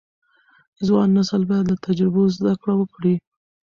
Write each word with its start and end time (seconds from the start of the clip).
ځوان 0.85 1.09
نسل 1.17 1.41
باید 1.49 1.65
له 1.71 1.75
تجربو 1.85 2.21
زده 2.35 2.53
کړه 2.61 2.73
وکړي. 2.77 3.15